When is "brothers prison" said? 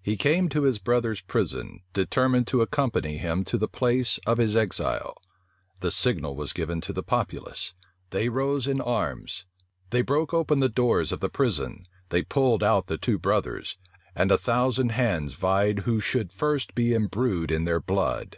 0.78-1.80